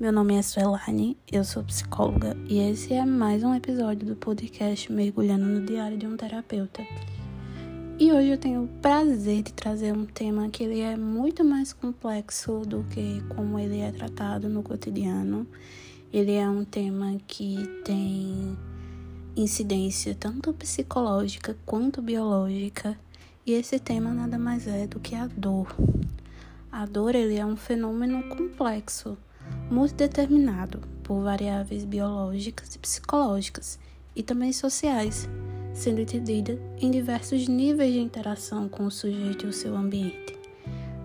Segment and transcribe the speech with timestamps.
[0.00, 4.92] Meu nome é Suelane, eu sou psicóloga e esse é mais um episódio do podcast
[4.92, 6.86] Mergulhando no Diário de um Terapeuta.
[7.98, 11.72] E hoje eu tenho o prazer de trazer um tema que ele é muito mais
[11.72, 15.44] complexo do que como ele é tratado no cotidiano.
[16.12, 18.56] Ele é um tema que tem
[19.34, 22.96] incidência tanto psicológica quanto biológica,
[23.44, 25.74] e esse tema nada mais é do que a dor.
[26.70, 29.18] A dor ele é um fenômeno complexo
[29.70, 33.78] multideterminado por variáveis biológicas e psicológicas
[34.14, 35.28] e também sociais,
[35.72, 40.36] sendo entendida em diversos níveis de interação com o sujeito e o seu ambiente.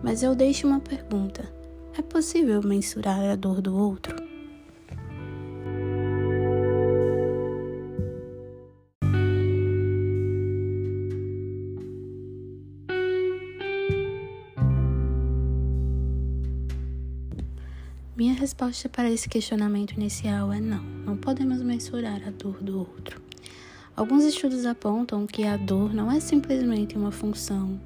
[0.02, 1.50] Mas eu deixo uma pergunta:
[1.98, 4.13] é possível mensurar a dor do outro?
[18.44, 23.22] Resposta para esse questionamento inicial é não, não podemos mensurar a dor do outro.
[23.96, 27.80] Alguns estudos apontam que a dor não é simplesmente uma função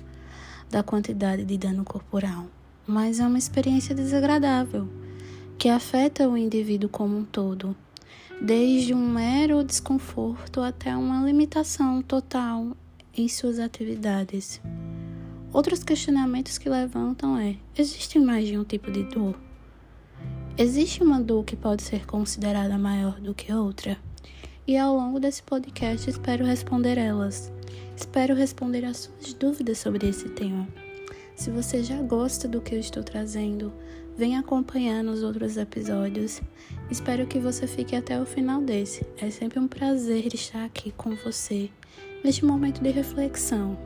[0.67, 2.47] da quantidade de dano corporal,
[2.87, 4.89] mas é uma experiência desagradável
[5.59, 7.75] que afeta o indivíduo como um todo,
[8.41, 12.75] desde um mero desconforto até uma limitação total
[13.15, 14.59] em suas atividades.
[15.53, 19.46] Outros questionamentos que levantam é: existe mais de um tipo de dor?
[20.59, 23.95] Existe uma dor que pode ser considerada maior do que outra?
[24.65, 27.51] E ao longo desse podcast espero responder elas.
[27.95, 30.67] Espero responder as suas dúvidas sobre esse tema.
[31.35, 33.71] Se você já gosta do que eu estou trazendo,
[34.17, 36.41] vem acompanhando os outros episódios.
[36.89, 39.05] Espero que você fique até o final desse.
[39.21, 41.69] É sempre um prazer estar aqui com você
[42.23, 43.77] neste momento de reflexão.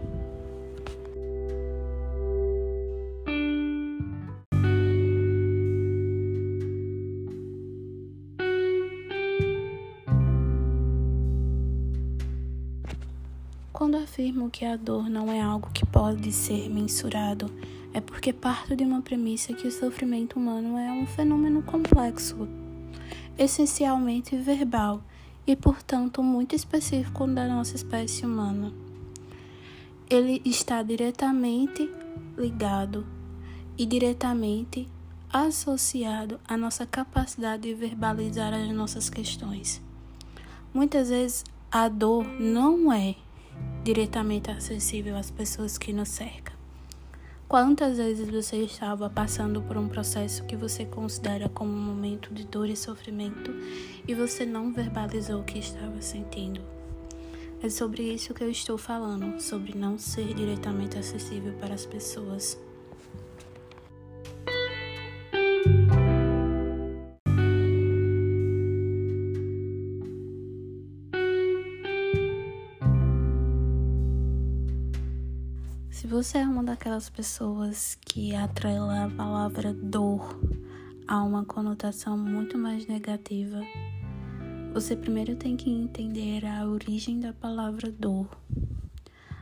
[14.11, 17.49] Afirmo que a dor não é algo que pode ser mensurado,
[17.93, 22.45] é porque parto de uma premissa que o sofrimento humano é um fenômeno complexo,
[23.37, 25.01] essencialmente verbal
[25.47, 28.73] e, portanto, muito específico da nossa espécie humana.
[30.09, 31.89] Ele está diretamente
[32.37, 33.07] ligado
[33.77, 34.89] e diretamente
[35.31, 39.81] associado à nossa capacidade de verbalizar as nossas questões.
[40.73, 43.15] Muitas vezes a dor não é
[43.83, 46.55] diretamente acessível às pessoas que nos cercam.
[47.47, 52.45] Quantas vezes você estava passando por um processo que você considera como um momento de
[52.45, 53.51] dor e sofrimento
[54.07, 56.61] e você não verbalizou o que estava sentindo?
[57.61, 62.57] É sobre isso que eu estou falando, sobre não ser diretamente acessível para as pessoas.
[76.21, 80.39] Você é uma daquelas pessoas que atrela a palavra dor
[81.07, 83.59] a uma conotação muito mais negativa,
[84.71, 88.29] você primeiro tem que entender a origem da palavra dor.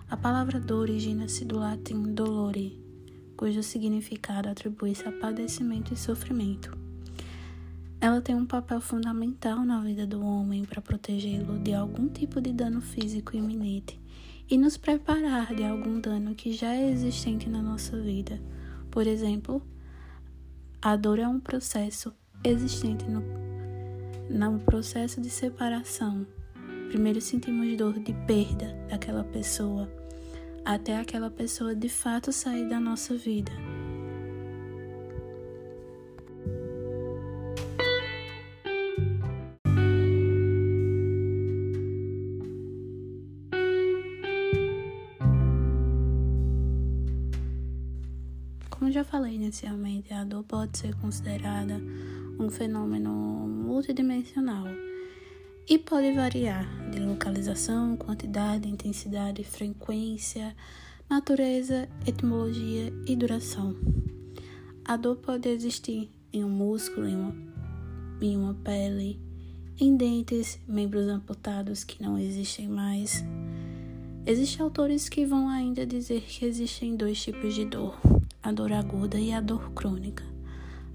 [0.10, 2.82] A palavra dor origina-se do latim dolore,
[3.36, 6.78] cujo significado atribui-se a padecimento e sofrimento.
[8.00, 12.54] Ela tem um papel fundamental na vida do homem para protegê-lo de algum tipo de
[12.54, 14.00] dano físico iminente
[14.50, 18.42] e nos preparar de algum dano que já é existente na nossa vida.
[18.90, 19.62] Por exemplo,
[20.82, 22.12] a dor é um processo
[22.44, 23.22] existente no,
[24.30, 26.26] no processo de separação.
[26.88, 29.88] Primeiro sentimos dor de perda daquela pessoa,
[30.66, 33.52] até aquela pessoa de fato sair da nossa vida.
[48.90, 51.80] Como já falei inicialmente, a dor pode ser considerada
[52.40, 53.12] um fenômeno
[53.48, 54.66] multidimensional
[55.70, 60.56] e pode variar de localização, quantidade, intensidade, frequência,
[61.08, 63.76] natureza, etimologia e duração.
[64.84, 67.36] A dor pode existir em um músculo, em uma,
[68.20, 69.20] em uma pele,
[69.80, 73.24] em dentes, membros amputados que não existem mais.
[74.26, 77.96] Existem autores que vão ainda dizer que existem dois tipos de dor
[78.42, 80.24] a dor aguda e a dor crônica.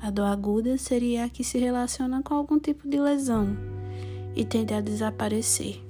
[0.00, 3.56] A dor aguda seria a que se relaciona com algum tipo de lesão
[4.35, 5.81] e tende a desaparecer.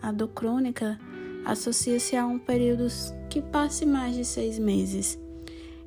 [0.00, 0.98] A dor crônica
[1.44, 2.86] associa-se a um período
[3.28, 5.18] que passe mais de seis meses.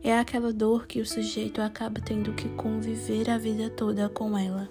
[0.03, 4.69] É aquela dor que o sujeito acaba tendo que conviver a vida toda com ela.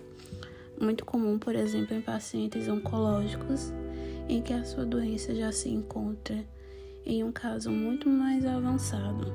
[0.81, 3.73] Muito comum, por exemplo, em pacientes oncológicos,
[4.29, 6.45] em que a sua doença já se encontra
[7.05, 9.33] em um caso muito mais avançado.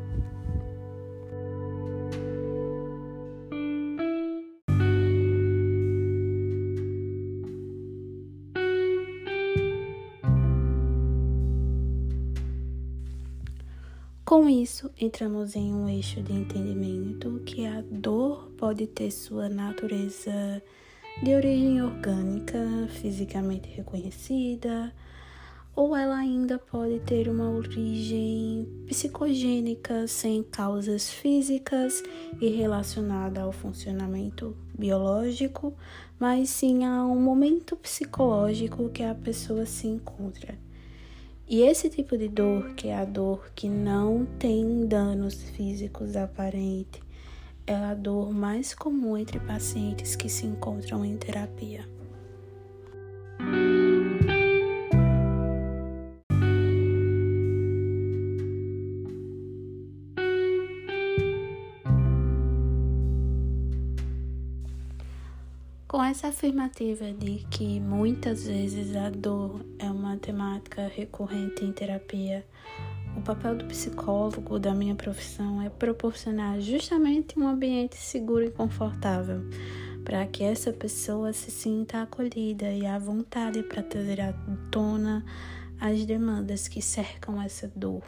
[14.29, 20.61] Com isso, entramos em um eixo de entendimento que a dor pode ter sua natureza
[21.23, 22.59] de origem orgânica,
[22.89, 24.93] fisicamente reconhecida,
[25.75, 32.03] ou ela ainda pode ter uma origem psicogênica sem causas físicas
[32.39, 35.73] e relacionada ao funcionamento biológico,
[36.19, 40.68] mas sim a um momento psicológico que a pessoa se encontra.
[41.49, 47.01] E esse tipo de dor, que é a dor que não tem danos físicos aparentes,
[47.65, 51.89] é a dor mais comum entre pacientes que se encontram em terapia.
[65.89, 72.45] Com essa afirmativa de que muitas vezes a dor é uma temática recorrente em terapia,
[73.17, 79.41] o papel do psicólogo da minha profissão é proporcionar justamente um ambiente seguro e confortável
[80.05, 84.31] para que essa pessoa se sinta acolhida e à vontade para trazer à
[84.69, 85.25] tona
[85.81, 88.03] as demandas que cercam essa dor.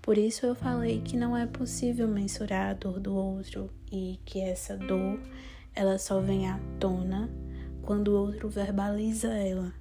[0.00, 4.40] Por isso eu falei que não é possível mensurar a dor do outro e que
[4.40, 5.20] essa dor
[5.74, 7.30] ela só vem à tona
[7.82, 9.72] quando o outro verbaliza ela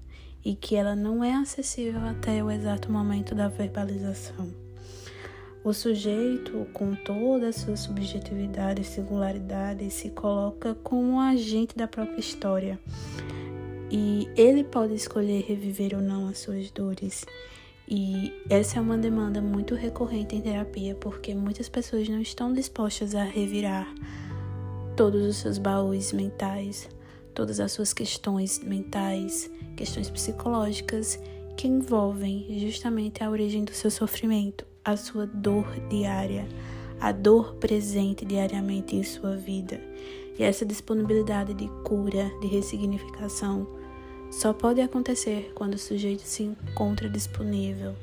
[0.44, 4.50] e que ela não é acessível até o exato momento da verbalização.
[5.64, 11.88] O sujeito, com toda a sua subjetividade e singularidade, se coloca como um agente da
[11.88, 12.80] própria história
[13.92, 17.26] e ele pode escolher reviver ou não as suas dores.
[17.88, 23.14] E essa é uma demanda muito recorrente em terapia, porque muitas pessoas não estão dispostas
[23.14, 23.86] a revirar
[24.96, 26.90] todos os seus baús mentais,
[27.34, 31.20] todas as suas questões mentais, questões psicológicas
[31.56, 36.48] que envolvem justamente a origem do seu sofrimento, a sua dor diária,
[37.00, 39.80] a dor presente diariamente em sua vida.
[40.38, 43.68] E essa disponibilidade de cura, de ressignificação,
[44.32, 47.96] só pode acontecer quando o sujeito se encontra disponível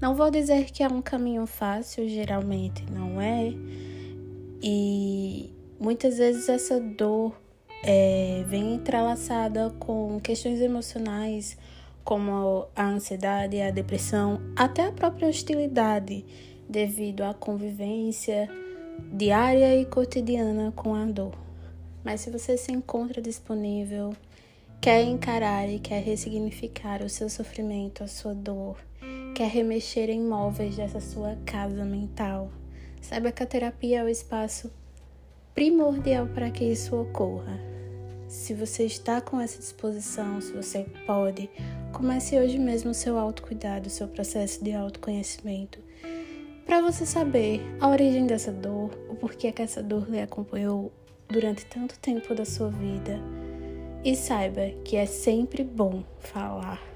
[0.00, 3.52] Não vou dizer que é um caminho fácil, geralmente não é.
[4.62, 7.38] E muitas vezes essa dor
[7.82, 11.58] é, vem entrelaçada com questões emocionais,
[12.02, 16.24] como a ansiedade, a depressão, até a própria hostilidade,
[16.66, 18.48] devido à convivência
[19.12, 21.34] diária e cotidiana com a dor.
[22.02, 24.14] Mas se você se encontra disponível,
[24.80, 28.78] quer encarar e quer ressignificar o seu sofrimento, a sua dor,
[29.40, 32.50] quer remexer em móveis dessa sua casa mental,
[33.00, 34.70] saiba que a terapia é o espaço
[35.54, 37.58] primordial para que isso ocorra.
[38.28, 41.48] Se você está com essa disposição, se você pode,
[41.90, 45.78] comece hoje mesmo o seu autocuidado, o seu processo de autoconhecimento,
[46.66, 50.92] para você saber a origem dessa dor, o porquê que essa dor lhe acompanhou
[51.26, 53.18] durante tanto tempo da sua vida.
[54.04, 56.89] E saiba que é sempre bom falar.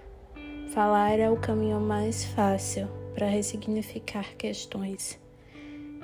[0.75, 5.17] Falar é o caminho mais fácil para ressignificar questões.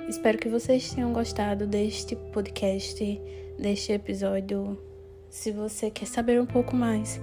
[0.07, 3.21] Espero que vocês tenham gostado deste podcast,
[3.59, 4.81] deste episódio.
[5.29, 7.19] Se você quer saber um pouco mais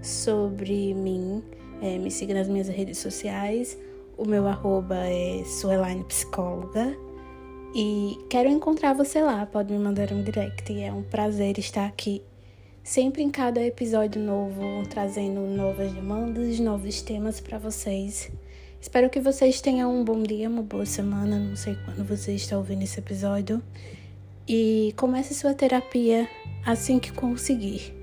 [0.00, 1.42] sobre mim,
[1.80, 3.76] é, me siga nas minhas redes sociais.
[4.16, 6.96] O meu arroba é Suelaine Psicóloga.
[7.74, 10.80] E quero encontrar você lá, pode me mandar um direct.
[10.80, 12.22] É um prazer estar aqui
[12.82, 18.30] sempre em cada episódio novo, trazendo novas demandas, novos temas para vocês.
[18.80, 22.58] Espero que vocês tenham um bom dia, uma boa semana, não sei quando você está
[22.58, 23.62] ouvindo esse episódio.
[24.48, 26.28] E comece sua terapia
[26.66, 28.01] assim que conseguir.